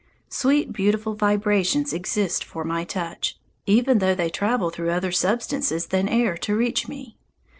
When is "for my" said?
2.43-2.83